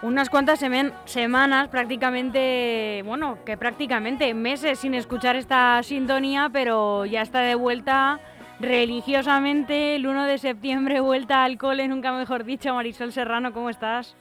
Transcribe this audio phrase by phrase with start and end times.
[0.00, 0.60] Unas cuantas
[1.06, 8.20] semanas, prácticamente, bueno, que prácticamente meses sin escuchar esta sintonía, pero ya está de vuelta
[8.60, 12.72] religiosamente el 1 de septiembre, vuelta al cole, nunca mejor dicho.
[12.74, 14.16] Marisol Serrano, ¿cómo estás?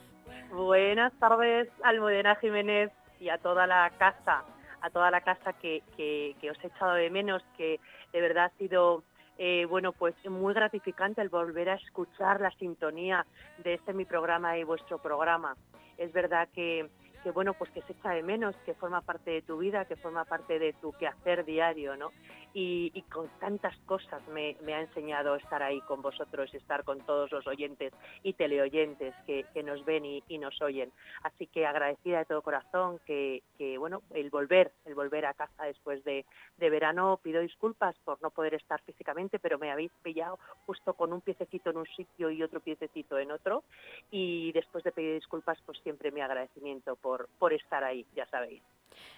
[0.52, 4.44] Buenas tardes, Almudena Jiménez y a toda la casa,
[4.82, 7.80] a toda la casa que- que os he echado de menos, que
[8.14, 9.04] de verdad ha sido
[9.38, 13.26] eh, bueno pues muy gratificante el volver a escuchar la sintonía
[13.64, 15.56] de este mi programa y vuestro programa.
[15.98, 16.90] Es verdad que,
[17.24, 19.96] que bueno pues que se echa de menos, que forma parte de tu vida, que
[19.96, 22.12] forma parte de tu quehacer diario, ¿no?
[22.54, 27.46] Y, con tantas cosas me, ha enseñado estar ahí con vosotros, estar con todos los
[27.46, 27.94] oyentes
[28.24, 30.92] y teleoyentes que, que nos ven y, nos oyen.
[31.22, 35.66] Así que agradecida de todo corazón que, que, bueno, el volver, el volver a casa
[35.66, 36.26] después de,
[36.58, 37.20] de verano.
[37.22, 41.70] Pido disculpas por no poder estar físicamente, pero me habéis pillado justo con un piececito
[41.70, 43.64] en un sitio y otro piececito en otro.
[44.10, 46.96] Y después de pedir disculpas, pues siempre mi agradecimiento
[47.40, 48.62] por estar ahí, ya sabéis.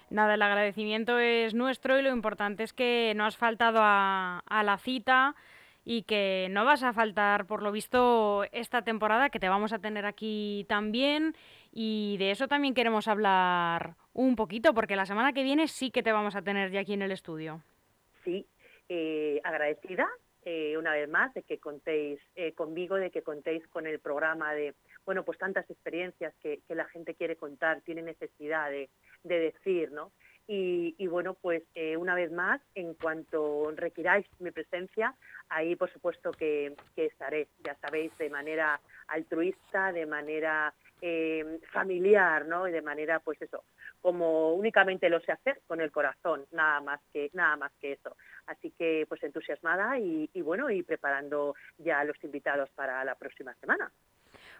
[0.09, 4.63] Nada, el agradecimiento es nuestro y lo importante es que no has faltado a, a
[4.63, 5.35] la cita
[5.85, 9.79] y que no vas a faltar, por lo visto, esta temporada, que te vamos a
[9.79, 11.35] tener aquí también.
[11.71, 16.03] Y de eso también queremos hablar un poquito, porque la semana que viene sí que
[16.03, 17.61] te vamos a tener ya aquí en el estudio.
[18.23, 18.45] Sí,
[18.89, 20.07] eh, agradecida
[20.51, 24.51] eh, una vez más de que contéis eh, conmigo, de que contéis con el programa
[24.55, 24.73] de,
[25.05, 28.89] bueno, pues tantas experiencias que, la gente quiere contar, tiene necesidad de,
[29.23, 30.11] de decir, ¿no?
[30.47, 35.13] Y, bueno, pues eh, una vez más, en cuanto requiráis mi presencia,
[35.49, 40.73] ahí por supuesto que, que estaré, ya sabéis, de manera altruista, de manera
[41.71, 42.67] familiar, ¿no?
[42.67, 43.63] Y de manera, pues eso,
[44.01, 48.15] como únicamente lo sé hacer con el corazón, nada más que nada más que eso.
[48.47, 53.53] Así que pues entusiasmada y, y bueno y preparando ya los invitados para la próxima
[53.55, 53.91] semana.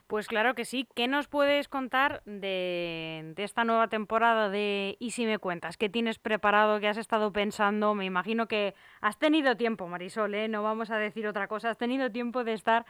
[0.07, 0.87] Pues claro que sí.
[0.95, 5.77] ¿Qué nos puedes contar de, de esta nueva temporada de Y si me cuentas?
[5.77, 6.79] ¿Qué tienes preparado?
[6.79, 7.93] ¿Qué has estado pensando?
[7.93, 10.47] Me imagino que has tenido tiempo, Marisol, ¿eh?
[10.47, 11.69] no vamos a decir otra cosa.
[11.69, 12.87] Has tenido tiempo de estar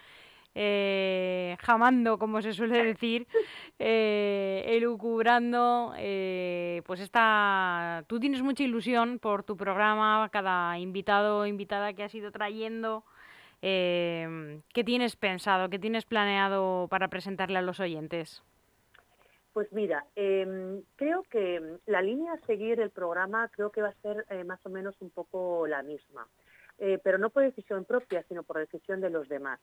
[0.55, 3.27] eh, jamando, como se suele decir,
[3.79, 5.93] eh, elucubrando.
[5.97, 8.03] eh, pues esta.
[8.07, 13.03] Tú tienes mucha ilusión por tu programa, cada invitado o invitada que has ido trayendo.
[13.61, 18.41] Eh, ¿Qué tienes pensado, qué tienes planeado para presentarle a los oyentes?
[19.53, 24.01] Pues mira, eh, creo que la línea a seguir el programa creo que va a
[24.01, 26.27] ser eh, más o menos un poco la misma,
[26.79, 29.59] eh, pero no por decisión propia, sino por decisión de los demás.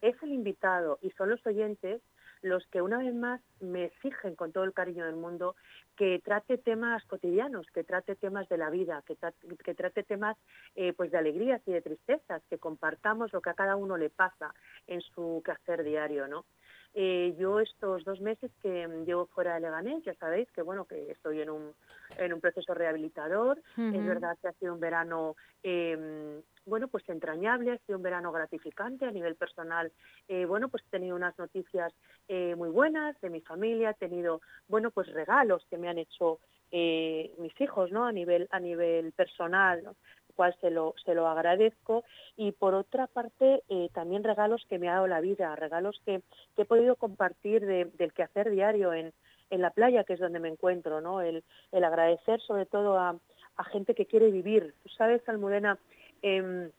[0.00, 2.00] Es el invitado y son los oyentes
[2.42, 5.56] los que una vez más me exigen con todo el cariño del mundo
[5.96, 10.38] que trate temas cotidianos, que trate temas de la vida, que, tra que trate temas
[10.74, 14.08] eh, pues de alegrías y de tristezas, que compartamos lo que a cada uno le
[14.08, 14.54] pasa
[14.86, 16.46] en su quehacer diario, ¿no?
[16.92, 21.12] Eh, yo estos dos meses que llevo fuera de Leganés, ya sabéis que bueno que
[21.12, 21.72] estoy en un,
[22.18, 23.58] en un proceso rehabilitador.
[23.76, 23.96] Uh -huh.
[23.96, 28.32] Es verdad que ha sido un verano eh, bueno pues entrañable, ha sido un verano
[28.32, 29.92] gratificante a nivel personal.
[30.28, 31.92] Eh, bueno pues he tenido unas noticias
[32.28, 36.40] eh, muy buenas de mi familia, he tenido bueno pues regalos que me han hecho
[36.72, 38.04] eh, mis hijos, ¿no?
[38.06, 39.96] A nivel a nivel personal, ¿no?
[40.40, 42.02] Cual se lo, se lo agradezco.
[42.34, 46.22] Y por otra parte, eh, también regalos que me ha dado la vida, regalos que,
[46.56, 49.12] que he podido compartir de, del quehacer diario en,
[49.50, 51.20] en la playa, que es donde me encuentro, ¿no?
[51.20, 53.16] El, el agradecer sobre todo a,
[53.56, 54.72] a, gente que quiere vivir.
[54.82, 55.76] Tú sabes, Almudena,
[56.22, 56.70] eh,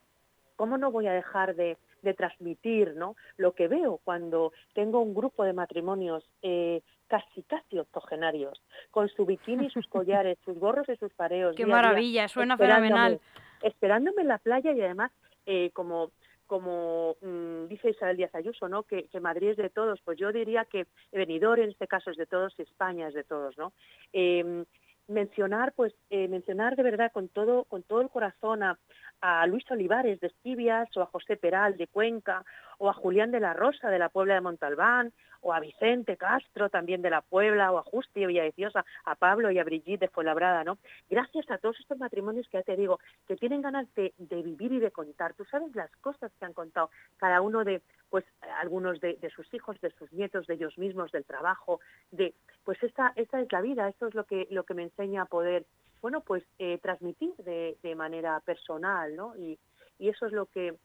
[0.56, 3.16] ¿cómo no voy a dejar de, de, transmitir ¿no?
[3.38, 6.82] lo que veo cuando tengo un grupo de matrimonios eh,
[7.12, 8.60] casi casi octogenarios,
[8.90, 11.56] con su bikini, sus collares, sus gorros y sus pareos.
[11.58, 13.20] Qué día maravilla, día, suena fenomenal.
[13.62, 15.12] Esperándome en la playa y además,
[15.46, 16.12] eh, como
[16.48, 18.84] como mmm, dice Isabel Díaz Ayuso, ¿no?
[18.84, 22.26] Que, Madrid es de todos, pues yo diría que Benidorm en este caso es de
[22.26, 23.72] todos y España es de todos, ¿no?
[24.12, 24.66] Eh,
[25.08, 28.78] mencionar, pues, eh, mencionar de verdad con todo, con todo el corazón a,
[29.22, 32.44] a Luis Olivares de Estivias o a José Peral de Cuenca
[32.82, 36.68] o a Julián de la Rosa de la Puebla de Montalbán, o a Vicente Castro
[36.70, 40.08] también de la Puebla, o a Justi de Villaviciosa, a Pablo y a Brigitte de
[40.08, 40.80] Fuenlabrada, ¿no?
[41.08, 44.80] Gracias a todos estos matrimonios que ya te digo, que tienen ganas de, vivir y
[44.80, 45.36] de contar.
[45.36, 48.26] Tú sabes las cosas que han contado cada uno de, pues,
[48.60, 52.34] algunos de, sus hijos, de sus nietos, de ellos mismos, del trabajo, de,
[52.64, 55.26] pues esta, esta es la vida, esto es lo que, lo que me enseña a
[55.26, 55.68] poder,
[56.02, 59.38] bueno, pues eh, transmitir de, de manera personal, ¿no?
[59.38, 59.60] Y,
[60.00, 60.76] y eso es lo que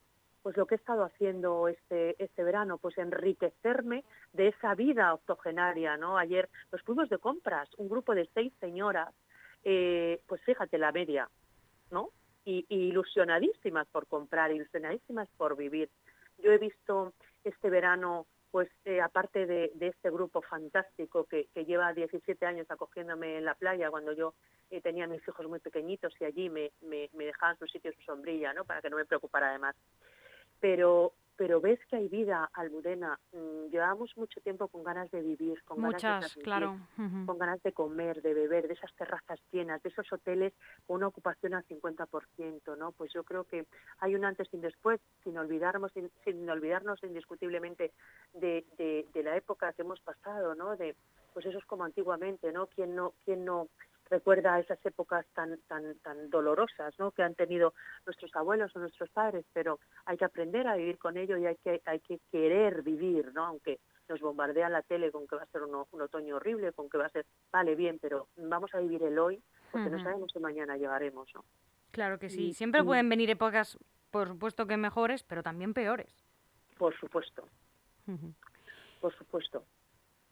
[0.46, 5.96] pues lo que he estado haciendo este este verano pues enriquecerme de esa vida octogenaria
[5.96, 9.12] no ayer nos fuimos de compras un grupo de seis señoras
[9.64, 11.28] eh, pues fíjate la media
[11.90, 12.10] no
[12.44, 15.90] y, ilusionadísimas por comprar ilusionadísimas por vivir
[16.38, 17.12] yo he visto
[17.43, 23.44] este verano pues eh, aparte de, este grupo fantástico que, lleva 17 años acogiéndome en
[23.44, 24.34] la playa cuando yo
[24.70, 28.02] eh, tenía mis hijos muy pequeñitos y allí me, me, me dejaban su sitio, su
[28.02, 28.64] sombrilla, ¿no?
[28.64, 29.75] Para que no me preocupara además.
[30.61, 33.19] Pero, pero ves que hay vida, Almudena.
[33.32, 36.79] Mm, llevamos mucho tiempo con ganas de vivir, con ganas de claro.
[37.26, 40.53] con ganas de comer, de beber, de esas terrazas llenas, de esos hoteles
[40.87, 42.93] con una ocupación al 50%, ¿no?
[42.93, 43.67] Pues yo creo que
[43.99, 45.93] hay un antes y un después, sin olvidarnos,
[46.25, 47.93] sin, olvidarnos indiscutiblemente
[48.32, 50.76] de, de, de, la época que hemos pasado, ¿no?
[50.76, 50.97] De,
[51.35, 52.67] pues eso es como antiguamente, ¿no?
[52.69, 53.69] ¿Quién no, quién no
[54.11, 57.11] recuerda esas épocas tan tan tan dolorosas ¿no?
[57.11, 57.75] que han tenido
[58.05, 61.56] nuestros abuelos o nuestros padres pero hay que aprender a vivir con ello y hay
[61.56, 65.47] que hay que querer vivir no aunque nos bombardean la tele con que va a
[65.47, 69.03] ser un, otoño horrible con que va a ser vale bien pero vamos a vivir
[69.03, 69.43] el hoy
[69.73, 71.44] porque no sabemos si mañana llegaremos no
[71.91, 72.53] claro que sí.
[72.53, 73.79] Siempre pueden venir épocas
[74.11, 76.14] por supuesto que mejores pero también peores.
[76.79, 77.49] Por supuesto.
[79.00, 79.64] Por supuesto.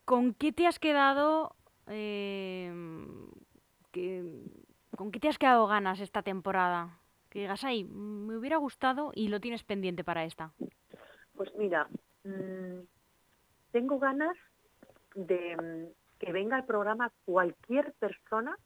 [0.05, 1.57] Con qué te has quedado
[1.89, 2.73] eh,
[4.97, 6.99] ¿con qué te has quedado ganas esta temporada?
[7.31, 10.53] Que digas, ay, me hubiera gustado y lo tienes pendiente para esta.
[11.37, 11.89] Pues mira,
[12.25, 12.81] mm,
[13.73, 14.37] tengo ganas
[15.15, 18.57] de mm, que venga al programa cualquier persona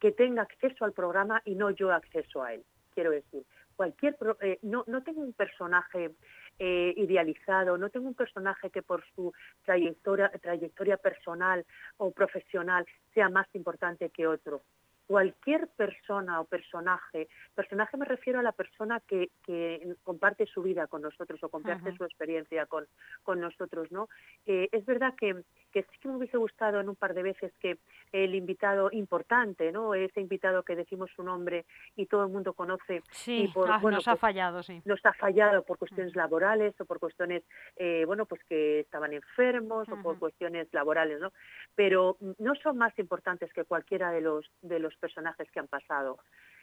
[0.00, 2.64] que tenga acceso al programa y no yo acceso a él.
[2.94, 3.42] Quiero decir,
[3.76, 6.14] cualquier eh, no, no tengo un personaje
[6.58, 9.32] eh, idealizado, no tengo un personaje que por su
[9.64, 11.64] trayectoria, trayectoria personal
[11.96, 14.62] o profesional sea más importante que otro
[15.06, 20.86] cualquier persona o personaje, personaje me refiero a la persona que, que comparte su vida
[20.86, 22.86] con nosotros o comparte su experiencia con,
[23.22, 24.08] con nosotros, ¿no?
[24.46, 25.42] Eh, es verdad que,
[25.72, 27.78] que sí que me hubiese gustado en un par de veces que
[28.12, 29.94] el invitado importante, ¿no?
[29.94, 31.66] Ese invitado que decimos su nombre
[31.96, 33.02] y todo el mundo conoce.
[33.10, 34.80] Sí, y por, ah, bueno, nos ha pues fallado, sí.
[34.84, 37.42] Nos ha fallado por cuestiones laborales o por cuestiones,
[37.76, 41.32] eh, bueno, pues que estaban enfermos o por cuestiones laborales, ¿no?
[41.74, 46.18] Pero no son más importantes que cualquiera de los, de los personajes que han pasado.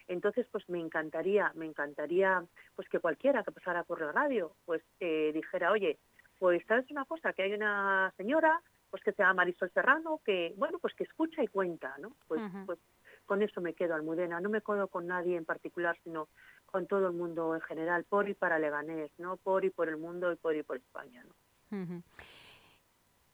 [0.07, 2.43] Entonces, pues me encantaría, me encantaría,
[2.75, 5.99] pues que cualquiera que pasara por la radio, pues eh, dijera, oye,
[6.39, 10.53] pues sabes una cosa, que hay una señora, pues que se llama Marisol Serrano, que,
[10.57, 12.15] bueno, pues que escucha y cuenta, ¿no?
[12.27, 12.79] Pues, pues
[13.25, 16.27] con eso me quedo, Almudena, no me quedo con nadie en particular, sino
[16.65, 19.37] con todo el mundo en general, por y para Leganés, ¿no?
[19.37, 22.03] Por y por el mundo y por y por España, ¿no?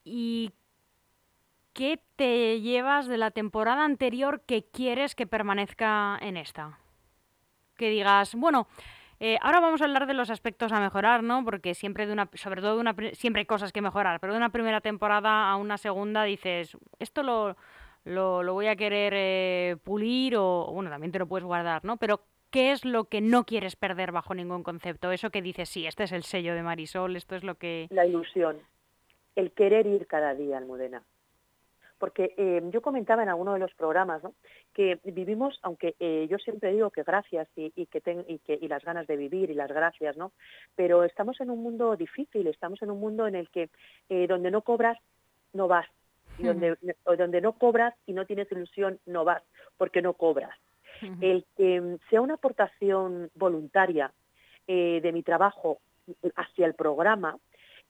[0.04, 0.52] ¿Y
[1.78, 6.80] ¿qué te llevas de la temporada anterior que quieres que permanezca en esta?
[7.78, 8.68] Que digas, bueno,
[9.20, 11.46] eh, ahora vamos a hablar de los aspectos a mejorar, ¿no?
[11.46, 14.38] Porque siempre de una, sobre todo de una, siempre hay cosas que mejorar, pero de
[14.38, 17.56] una primera temporada a una segunda dices, esto lo,
[18.06, 21.98] lo, voy a querer eh, pulir o, bueno, también te lo puedes guardar, ¿no?
[21.98, 25.12] Pero ¿qué es lo que no quieres perder bajo ningún concepto?
[25.12, 27.86] Eso que dices, sí, este es el sello de Marisol, esto es lo que...
[27.92, 28.58] La ilusión,
[29.36, 31.04] el querer ir cada día, Almudena
[31.98, 34.22] porque eh, yo comentaba en alguno de los programas
[34.74, 38.84] que vivimos, aunque eh, yo siempre digo que gracias y, que y, que, y las
[38.84, 40.32] ganas de vivir y las gracias, ¿no?
[40.76, 43.70] Pero estamos en un mundo difícil, estamos en un mundo en el que
[44.10, 44.98] eh, donde no cobras,
[45.54, 45.88] no vas.
[46.40, 46.78] Y donde,
[47.18, 49.42] donde no cobras y no tienes ilusión, no vas,
[49.76, 50.56] porque no cobras.
[51.20, 54.12] El que mm, sea una aportación voluntaria
[54.68, 55.80] de mi trabajo
[56.36, 57.38] hacia el programa,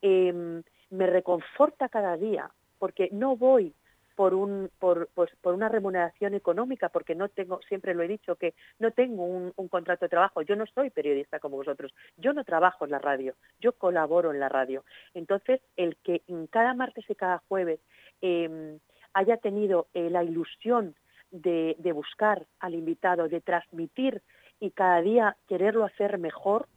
[0.02, 0.62] em,
[0.92, 3.74] me reconforta cada día, porque no voy
[4.18, 8.36] por un por, pues, por una remuneración económica porque no tengo siempre lo he dicho
[8.36, 10.42] que no tengo un, contrato de trabajo.
[10.42, 11.94] Yo no soy periodista como vosotros.
[12.18, 13.36] Yo no trabajo en la radio.
[13.60, 14.84] Yo colaboro en la radio.
[15.14, 17.80] Entonces el que en cada martes y cada jueves
[18.22, 18.80] em,
[19.14, 20.96] haya tenido eh, la ilusión
[21.30, 24.24] de, de buscar al invitado de transmitir
[24.60, 26.68] y cada día quererlo hacer mejor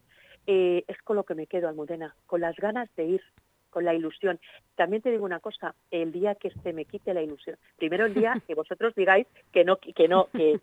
[0.46, 3.22] eh, es con lo que me quedo Almudena con las ganas de ir
[3.70, 4.38] con la ilusión.
[4.74, 8.14] También te digo una cosa, el día que se me quite la ilusión, primero el
[8.14, 10.60] día que vosotros digáis que no, que no, que,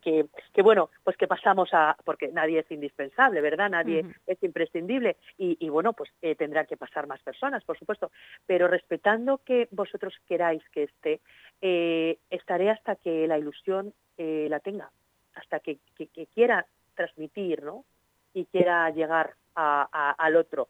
[0.54, 3.70] que, bueno, pues que pasamos a, porque nadie es indispensable, ¿verdad?
[3.70, 8.12] Nadie es imprescindible y, y bueno, pues eh, tendrán que pasar más personas, por supuesto,
[8.46, 11.22] pero respetando que vosotros queráis que esté,
[11.62, 14.92] eh, estaré hasta que la ilusión eh, la tenga,
[15.36, 17.86] hasta que, que, quiera transmitir, ¿no?
[18.34, 20.70] Y quiera llegar a, al otro.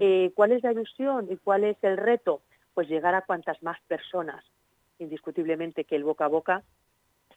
[0.00, 2.42] Eh, ¿Cuál es la ilusión y cuál es el reto?
[2.74, 4.44] Pues llegar a cuantas más personas,
[4.98, 6.62] indiscutiblemente que el boca a boca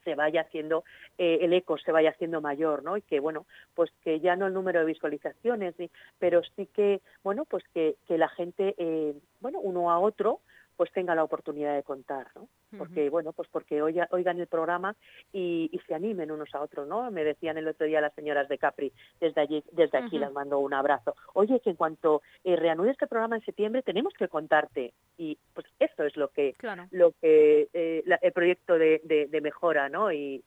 [0.03, 0.83] se vaya haciendo,
[1.17, 2.95] eh, el eco se vaya haciendo mayor, ¿no?
[2.95, 5.75] Y que, bueno, pues que ya no el número de visualizaciones,
[6.19, 10.41] pero sí que, bueno, pues que, que la gente, eh, bueno, uno a otro,
[10.75, 12.47] pues tenga la oportunidad de contar, ¿no?
[12.77, 14.95] Porque, bueno, pues porque oigan el programa
[15.31, 17.09] y, se animen unos a otros, ¿no?
[17.11, 20.59] Me decían el otro día las señoras de Capri, desde allí, desde aquí les mando
[20.59, 21.15] un abrazo.
[21.33, 24.93] Oye, que en cuanto eh, reanude este programa en septiembre tenemos que contarte.
[25.17, 26.55] Y pues esto es lo que,
[26.91, 30.11] lo que eh, el proyecto de, de, mejora, ¿no?
[30.11, 30.43] Y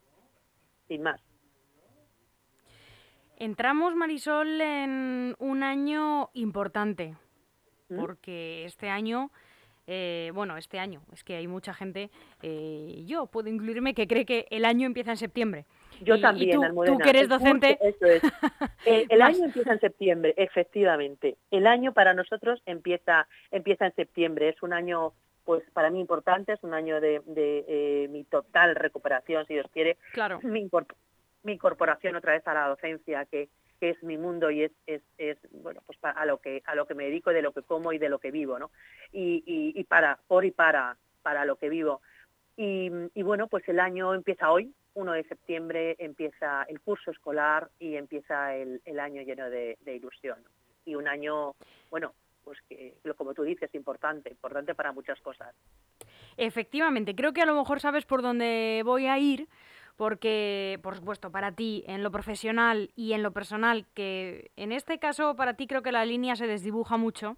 [0.87, 1.21] sin más.
[3.37, 7.15] Entramos, Marisol, en un año importante,
[7.87, 7.99] ¿Mm?
[7.99, 9.31] porque este año
[9.91, 12.11] eh, bueno, este año, es que hay mucha gente,
[12.43, 15.65] eh, yo puedo incluirme, que cree que el año empieza en septiembre.
[16.01, 17.77] Yo también, tú, tú, que eres docente.
[17.81, 18.21] eso es.
[19.09, 21.37] El, año empieza en septiembre, efectivamente.
[21.49, 24.49] El año para nosotros empieza, empieza en septiembre.
[24.49, 29.47] Es un año pues para mí importante, es un año de, eh, mi total recuperación,
[29.47, 29.97] si Dios quiere.
[30.13, 30.39] Claro.
[30.43, 30.69] Mi,
[31.41, 35.01] mi incorporación otra vez a la docencia, que, que es mi mundo y es, es,
[35.17, 37.93] es bueno pues a lo que a lo que me dedico de lo que como
[37.93, 38.71] y de lo que vivo no
[39.11, 42.01] y, y, para por y para para lo que vivo.
[42.55, 47.69] Y, y, bueno pues el año empieza hoy 1 de septiembre empieza el curso escolar
[47.79, 50.39] y empieza el, el año lleno de, ilusión.
[50.85, 51.55] Y un año
[51.89, 55.55] bueno pues que como tú dices importante importante para muchas cosas.
[56.37, 59.47] Efectivamente creo que a lo mejor sabes por dónde voy a ir
[59.99, 64.97] porque, por supuesto, para ti, en lo profesional y en lo personal, que en este
[64.97, 67.35] caso para ti creo que la línea se desdibuja mucho,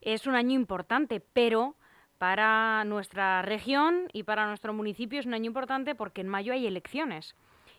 [0.00, 1.74] es un año importante, pero
[2.18, 6.68] para nuestra región y para nuestro municipio es un año importante porque en mayo hay
[6.68, 7.34] elecciones.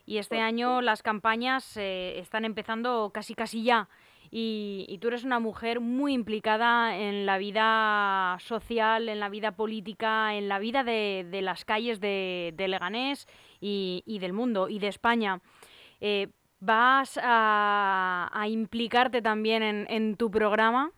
[0.05, 3.87] Y este año las campañas eh, están empezando casi casi ya.
[4.29, 10.35] Y, tú eres una mujer muy implicada en la vida social, en la vida política,
[10.35, 13.25] en la vida de, las calles de, de Leganés
[13.59, 15.39] y, del mundo y de España.
[16.01, 16.27] Eh,
[16.59, 20.91] ¿Vas a, implicarte también en, tu programa?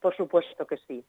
[0.00, 1.04] Por supuesto que sí.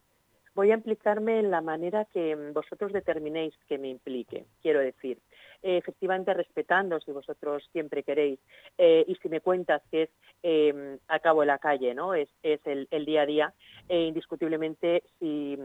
[0.56, 4.46] Voy a implicarme en la manera que vosotros determinéis que me implique.
[4.62, 5.20] Quiero decir,
[5.66, 8.40] efectivamente respetando si vosotros siempre queréis
[8.78, 10.10] eh, y si me cuentas que es
[10.44, 12.14] eh, a cabo en la calle, ¿no?
[12.14, 13.54] Es, es el, día a día,
[13.90, 15.58] eh, indiscutiblemente si,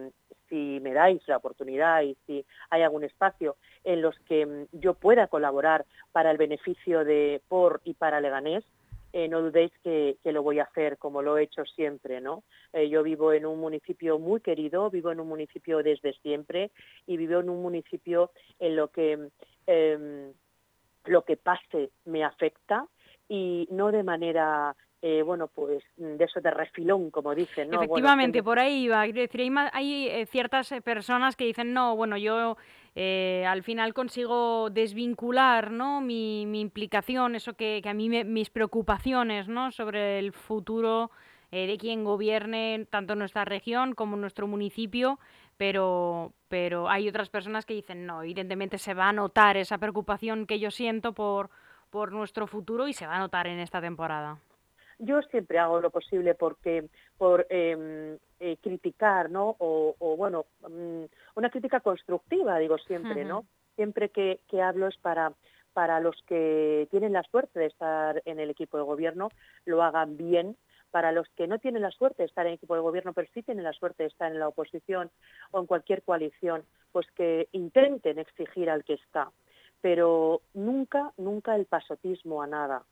[0.48, 4.94] si me dais la oportunidad y si hay algún espacio en los que mm, yo
[4.94, 8.64] pueda colaborar para el beneficio de por y para Leganés,
[9.12, 12.44] eh, no dudéis que, lo voy a hacer como lo he hecho siempre, ¿no?
[12.72, 16.70] Eh, yo vivo en un municipio muy querido, vivo en un municipio desde siempre
[17.06, 19.30] y vivo en un municipio en lo que
[19.66, 20.32] em,
[21.04, 22.86] lo que pase me afecta
[23.30, 27.82] y no de manera eh, bueno, pues de eso de refilón, como dicen, ¿no?
[27.82, 29.06] Efectivamente, por ahí iba.
[29.06, 29.40] decir,
[29.72, 32.58] hay, hay ciertas personas que dicen, no, bueno, yo
[32.96, 36.00] eh, al final consigo desvincular ¿no?
[36.00, 39.70] mi, implicación, eso que, a mí mis preocupaciones ¿no?
[39.70, 41.10] sobre el futuro
[41.52, 45.18] eh, de quien gobierne tanto nuestra región como nuestro municipio,
[45.56, 50.46] pero, pero hay otras personas que dicen no, evidentemente se va a notar esa preocupación
[50.46, 51.48] que yo siento por,
[51.90, 54.38] por nuestro futuro y se va a notar en esta temporada.
[54.98, 59.56] Yo siempre hago lo posible porque por em, eh, criticar, ¿no?
[59.58, 61.04] O, bueno, mm,
[61.36, 63.46] una crítica constructiva, digo siempre, ¿no?
[63.76, 65.32] Siempre que, que hablo es para
[65.72, 69.30] para los que tienen la suerte de estar en el equipo de gobierno,
[69.64, 70.56] lo hagan bien.
[70.90, 73.28] Para los que no tienen la suerte de estar en el equipo de gobierno, pero
[73.32, 75.08] sí tienen la suerte de estar en la oposición
[75.52, 79.30] o en cualquier coalición, pues que intenten exigir al que está.
[79.80, 82.84] Pero nunca, nunca el pasotismo a nada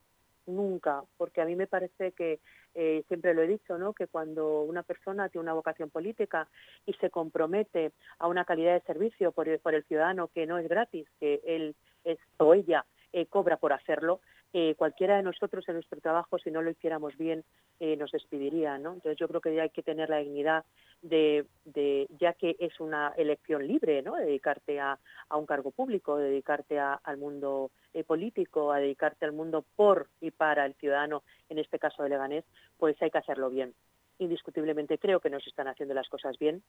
[0.49, 2.39] nunca, porque a mí me parece que,
[2.75, 3.93] eh, siempre lo he dicho, ¿no?
[3.93, 6.47] que cuando una persona tiene una vocación política
[6.85, 10.57] y se compromete a una calidad de servicio por el, por el ciudadano que no
[10.57, 14.21] es gratis, que él es, o ella eh, cobra por hacerlo,
[14.53, 17.43] eh, cualquiera de nosotros en nuestro trabajo, si no lo hiciéramos bien,
[17.79, 18.93] eh, nos despediría, ¿no?
[18.93, 20.65] Entonces yo creo que hay que tener la dignidad
[21.01, 24.15] de, de ya que es una elección libre, ¿no?
[24.15, 24.97] dedicarte a,
[25.29, 30.31] a, un cargo público, dedicarte al mundo eh, político, a dedicarte al mundo por y
[30.31, 32.43] para el ciudadano, en este caso de Leganés,
[32.77, 33.73] pues hay que hacerlo bien.
[34.17, 36.61] indiscutiblemente creo que no se están haciendo las cosas bien.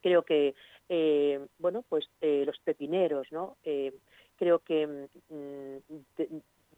[0.00, 0.54] Creo que,
[0.88, 3.56] eh, bueno, pues eh, los pepineros, ¿no?
[4.36, 5.76] Creo que mm,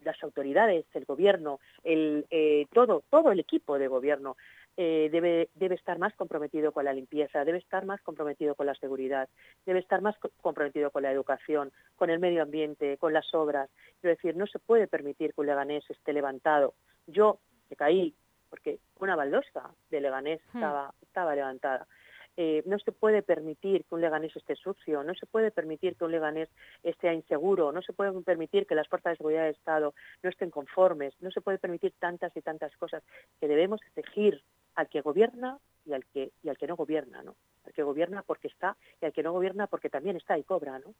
[0.06, 2.24] las autoridades, el gobierno, el,
[2.72, 4.36] todo, todo el equipo de gobierno
[4.76, 9.28] debe, debe estar más comprometido con la limpieza, debe estar más comprometido con la seguridad,
[9.64, 13.68] debe estar más comprometido con la educación, con el medio ambiente, con las obras.
[13.96, 16.74] Es decir, no se puede permitir que un leganés esté levantado.
[17.06, 18.14] Yo me caí
[18.48, 20.58] porque una baldosa de Leganés hmm.
[20.58, 21.86] estaba, estaba levantada.
[22.38, 26.04] Eh, no se puede permitir que un Leganés esté sucio, no se puede permitir que
[26.04, 26.50] un Leganés
[26.82, 30.50] esté inseguro, no se puede permitir que las fuerzas de seguridad del Estado no estén
[30.50, 33.02] conformes, no se puede permitir tantas y tantas cosas
[33.40, 34.42] que debemos exigir
[34.74, 37.36] al que gobierna y al que y al que no gobierna, ¿no?
[37.64, 40.78] Al que gobierna porque está y al que no gobierna porque también está y cobra,
[40.78, 40.94] ¿no?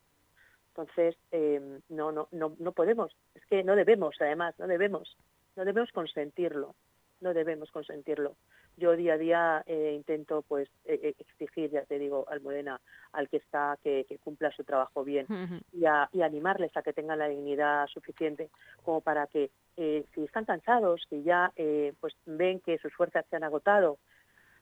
[0.69, 5.15] Entonces eh, no no no no podemos, es que no debemos además, no debemos,
[5.55, 6.73] no debemos consentirlo
[7.21, 8.35] no debemos consentirlo.
[8.77, 12.79] Yo día a día eh, intento pues e, e, exigir, ya te digo, al Modena,
[13.11, 15.25] al que está, que, cumpla su trabajo bien
[15.71, 18.49] y, y, animarles a que tengan la dignidad suficiente
[18.83, 23.25] como para que eh, si están cansados, si ya eh, pues ven que sus fuerzas
[23.29, 23.97] se han agotado,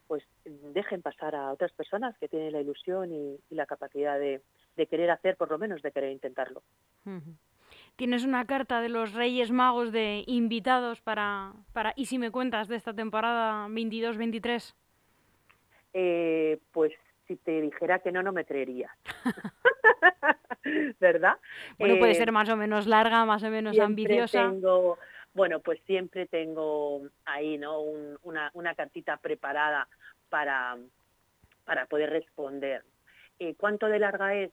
[0.08, 4.42] pues dejen pasar a otras personas que tienen la ilusión y, la capacidad de,
[4.88, 6.62] querer hacer, por lo menos de querer intentarlo.
[7.96, 12.68] Tienes una carta de los Reyes Magos de invitados para, para ¿y si me cuentas
[12.68, 14.74] de esta temporada 22-23?
[15.94, 16.92] Eh, pues
[17.26, 18.92] si te dijera que no, no me creerías.
[21.00, 21.38] ¿Verdad?
[21.80, 24.50] Bueno, puede eh, ser más o menos larga, más o menos ambiciosa.
[24.50, 24.98] Tengo,
[25.34, 27.80] bueno, pues siempre tengo ahí, ¿no?
[27.80, 29.88] una, una cartita preparada
[30.30, 30.76] para,
[31.64, 32.84] para poder responder.
[33.40, 34.52] Eh, ¿Cuánto de larga es?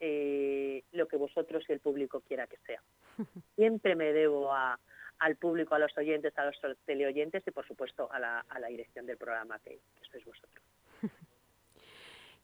[0.00, 2.82] Eh, lo que vosotros y el público quiera que sea.
[3.56, 4.78] Siempre me debo a,
[5.18, 8.68] al público, a los oyentes, a los teleoyentes y, por supuesto, a la, a la
[8.68, 10.64] dirección del programa que, sois vosotros.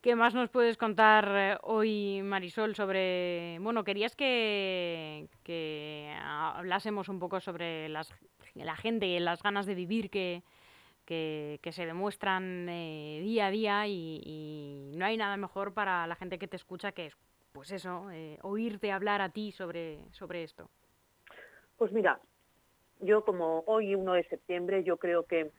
[0.03, 3.59] ¿Qué más nos puedes contar eh, hoy, Marisol, sobre...
[3.61, 8.13] Bueno, querías que, que hablásemos un poco sobre las,
[8.55, 10.43] la gente y las ganas de vivir que,
[11.07, 16.17] que, se demuestran eh, día a día y, y, no hay nada mejor para la
[16.17, 17.13] gente que te escucha que
[17.55, 20.69] pues eso, eh, oírte hablar a ti sobre, sobre esto?
[21.79, 22.19] Pues mira,
[22.99, 25.53] yo como hoy 1 de septiembre, yo creo que,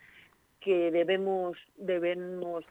[0.59, 2.65] que debemos, debemos,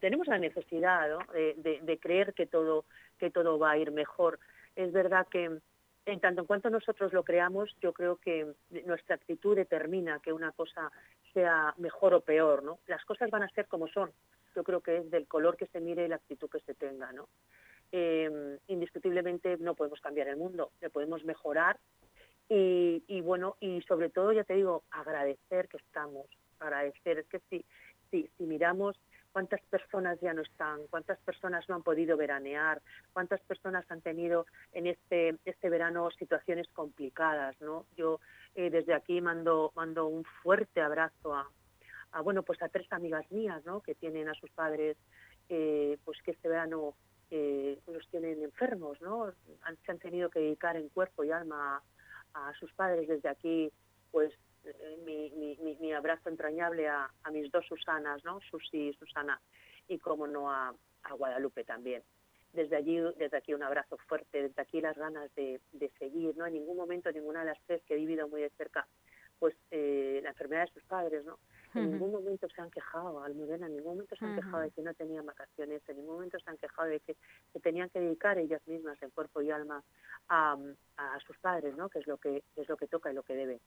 [0.00, 2.84] tenemos la necesidad de, creer que todo,
[3.18, 4.38] que todo va a ir mejor.
[4.76, 5.58] Es verdad que
[6.04, 8.52] en tanto en cuanto nosotros lo creamos, yo creo que
[8.84, 10.92] nuestra actitud determina que una cosa
[11.32, 12.80] sea mejor o peor, ¿no?
[12.86, 14.12] Las cosas van a ser como son.
[14.54, 17.12] Yo creo que es del color que se mire y la actitud que se tenga,
[17.12, 17.28] ¿no?
[17.92, 21.78] Eh, indiscutiblemente no podemos cambiar el mundo, le podemos mejorar
[22.54, 26.26] y, bueno, y sobre todo, ya te digo, agradecer que estamos,
[26.58, 27.64] agradecer, es que si,
[28.10, 29.00] si, si miramos
[29.32, 32.82] cuántas personas ya no están, cuántas personas no han podido veranear,
[33.14, 37.86] cuántas personas han tenido en este, este verano situaciones complicadas, ¿no?
[37.96, 38.20] Yo
[38.54, 41.48] eh, desde aquí mando, mando un fuerte abrazo a,
[42.12, 43.80] a, bueno, pues a tres amigas mías, ¿no?
[43.80, 44.98] Que tienen a sus padres,
[45.48, 46.94] eh, pues que este verano
[47.34, 49.32] eh, los tienen enfermos, ¿no?
[49.86, 51.82] se han tenido que dedicar en cuerpo y alma
[52.34, 53.72] a, sus padres desde aquí,
[54.10, 58.38] pues eh, mi, abrazo entrañable a, mis dos Susanas, ¿no?
[58.42, 59.40] Susi y Susana,
[59.88, 60.74] y como no a,
[61.16, 62.02] Guadalupe también.
[62.52, 65.58] Desde allí, desde aquí un abrazo fuerte, desde aquí las ganas de,
[65.98, 66.44] seguir, ¿no?
[66.44, 68.86] En ningún momento, ninguna de las tres que he vivido muy de cerca,
[69.38, 71.38] pues eh, la enfermedad de sus padres, ¿no?
[71.74, 74.82] En ningún momento se han quejado, Almudena, en ningún momento se han quejado de que
[74.82, 77.16] no tenían vacaciones, en ningún momento se han quejado de que
[77.52, 79.82] se tenían que dedicar ellas mismas en cuerpo y alma
[80.28, 80.56] a,
[80.96, 81.88] a sus padres, ¿no?
[81.88, 83.60] Que es lo que es lo que toca y lo que debe.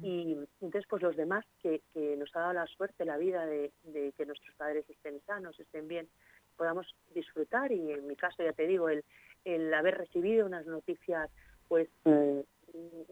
[0.00, 3.72] Y entonces, pues los demás que, que nos ha dado la suerte, la vida de,
[3.82, 6.08] de que nuestros padres estén sanos, estén bien,
[6.56, 9.04] podamos disfrutar y en mi caso ya te digo el,
[9.44, 11.30] el haber recibido unas noticias
[11.68, 12.40] pues mm,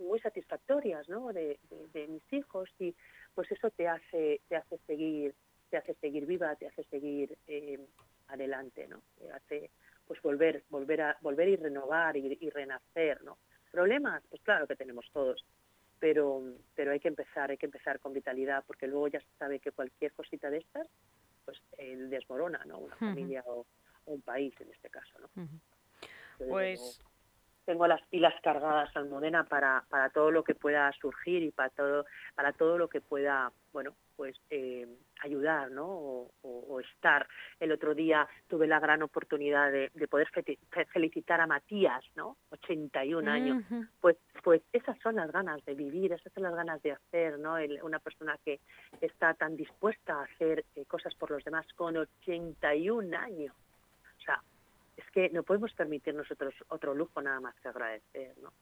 [0.09, 1.33] muy satisfactorias ¿no?
[1.33, 1.59] de,
[1.92, 2.94] de, mis hijos y
[3.35, 5.35] pues eso te hace te hace seguir
[5.71, 7.79] te hace seguir viva te hace seguir eh,
[8.29, 9.71] adelante no te hace
[10.07, 13.38] pues volver volver a volver y renovar y, renacer no
[13.71, 15.45] problemas pues claro que tenemos todos
[15.99, 16.43] pero
[16.75, 19.73] pero hay que empezar hay que empezar con vitalidad porque luego ya se sabe que
[19.73, 20.87] cualquier cosita de estas
[21.45, 23.66] pues desmorona no una familia o,
[24.07, 25.29] un país en este caso no
[26.49, 27.01] pues
[27.70, 32.04] tengo las pilas cargadas Almudena para, para todo lo que pueda surgir y para todo,
[32.35, 34.88] para todo lo que pueda, bueno, pues eh,
[35.22, 35.87] ayudar, ¿no?
[36.42, 37.28] O, estar.
[37.61, 40.28] El otro día tuve la gran oportunidad de, poder
[40.92, 42.38] felicitar a Matías, ¿no?
[42.50, 43.62] 81 años.
[44.00, 47.54] Pues, pues esas son las ganas de vivir, esas son las ganas de hacer, ¿no?
[47.85, 48.59] una persona que
[49.00, 53.54] está tan dispuesta a hacer eh, cosas por los demás con 81 años.
[55.00, 58.52] Es que no podemos permitir nosotros otro lujo nada más que agradecer, ¿no?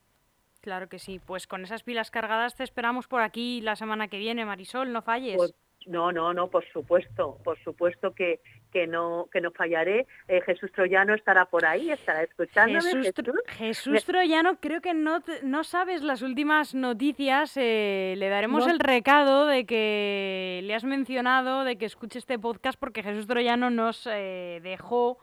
[0.61, 1.21] Claro que sí.
[1.25, 5.03] Pues con esas pilas cargadas te esperamos por aquí la semana que viene, Marisol, no
[5.03, 5.37] falles.
[5.37, 5.55] Pues,
[5.87, 8.41] no, no, no, por supuesto, por supuesto que,
[8.73, 10.07] que no que no fallaré.
[10.27, 12.83] Eh, Jesús Troyano estará por ahí, estará escuchándome.
[12.83, 13.15] Jesús,
[13.47, 14.05] Jesús.
[14.05, 17.57] Troyano, creo que no, no sabes las últimas noticias.
[17.57, 22.79] Eh, le daremos el recado de que le has mencionado de que escuche este podcast
[22.79, 25.19] porque Jesús Troyano nos eh, dejó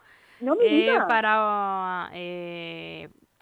[1.07, 2.09] para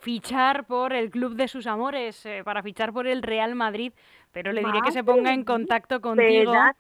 [0.04, 3.94] fichar por el club de sus amores, eh, para fichar por el Real Madrid,
[4.32, 6.52] pero le diré que se ponga en contacto contigo.
[6.52, 6.78] Pedazo,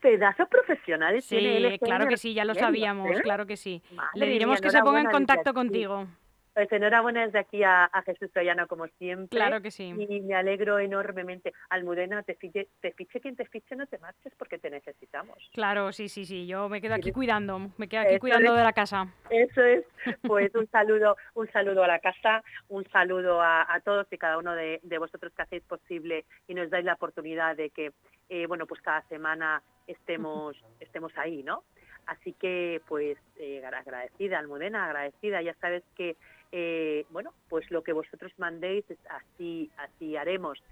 [0.00, 1.24] pedazos profesionales.
[1.24, 1.38] Sí,
[1.80, 3.22] claro que sí, ya lo sabíamos, ¿eh?
[3.22, 3.80] claro que sí.
[4.14, 6.06] le diremos que se ponga en contacto contigo.
[6.54, 9.36] Pues enhorabuena desde aquí a, Jesús Troyano, como siempre.
[9.36, 9.92] Claro que sí.
[10.08, 11.52] Y me alegro enormemente.
[11.68, 15.36] Almudena, te fiche, te fiche quien te fiche, no te marches porque te necesitamos.
[15.52, 16.46] Claro, sí, sí, sí.
[16.46, 19.08] Yo me quedo aquí cuidando, me quedo aquí cuidando de la casa.
[19.30, 19.84] Eso es.
[20.22, 24.54] Pues un saludo, un saludo a la casa, un saludo a, todos y cada uno
[24.54, 27.92] de, vosotros que hacéis posible y nos dais la oportunidad de que,
[28.28, 31.64] eh, bueno, pues cada semana estemos, estemos ahí, ¿no?
[32.06, 35.42] Así que, pues, eh, agradecida, Almudena, agradecida.
[35.42, 36.16] Ya sabes que
[36.56, 40.62] eh, bueno, pues lo que vosotros mandéis, así, así haremos.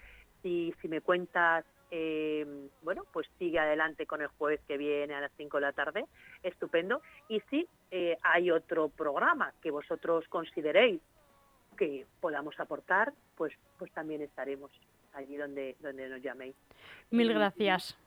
[0.41, 2.47] Si, si me cuentas, eh,
[2.83, 6.05] bueno, pues sigue adelante con el jueves que viene a las 5 de la tarde,
[6.45, 7.03] estupendo.
[7.29, 11.01] Y si eh, hay otro programa que vosotros consideréis
[11.77, 14.71] que podamos aportar, pues, pues también estaremos
[15.15, 16.55] allí donde, donde nos llaméis.
[17.11, 17.99] Mil gracias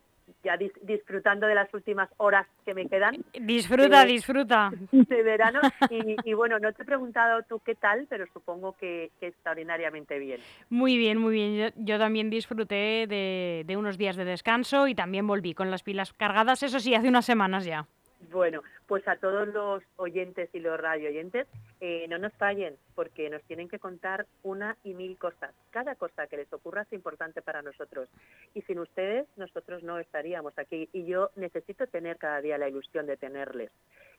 [0.43, 3.23] ya disfrutando de las últimas horas que me quedan.
[3.33, 4.71] Disfruta, disfruta.
[4.91, 5.61] De verano.
[5.89, 10.39] Y, bueno, no te he preguntado tú qué tal, pero supongo que, extraordinariamente bien.
[10.69, 11.73] Muy bien, muy bien.
[11.77, 16.13] Yo, también disfruté de, de unos días de descanso y también volví con las pilas
[16.13, 17.87] cargadas, eso sí, hace unas semanas ya.
[18.35, 21.47] Bueno, pues a todos los oyentes y los radio oyentes,
[21.79, 25.55] eh, no nos fallen, porque nos tienen que contar una y mil cosas.
[25.69, 28.09] Cada cosa que les ocurra es importante para nosotros.
[28.53, 30.89] Y sin ustedes, nosotros no estaríamos aquí.
[30.91, 33.71] Y yo necesito tener cada día la ilusión de tenerles.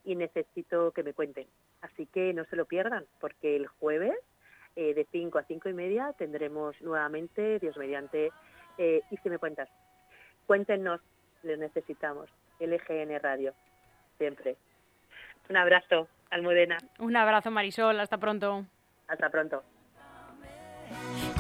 [0.03, 1.47] Y necesito que me cuenten.
[1.83, 4.17] Así que no se lo pierdan, porque el jueves,
[4.77, 8.33] eh, de 5 a cinco y media, tendremos nuevamente, Dios mediante,
[8.79, 9.69] eh, y si me cuentas,
[10.47, 11.03] cuéntenos,
[11.43, 13.53] les necesitamos, LGN Radio
[14.19, 14.57] siempre.
[15.49, 16.79] Un abrazo, Almudena.
[16.99, 18.01] Un abrazo, Marisol.
[18.01, 18.65] Hasta pronto.
[19.09, 19.63] Hasta pronto.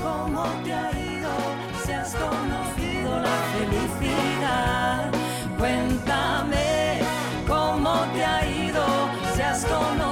[0.00, 1.30] ¿Cómo te ha ido?
[1.84, 5.10] Si has conocido la felicidad.
[5.58, 7.00] Cuéntame
[7.46, 8.84] cómo te ha ido.
[9.34, 10.05] Si has conocido